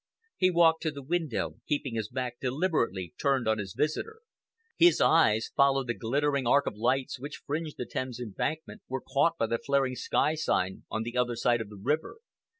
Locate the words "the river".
11.69-12.17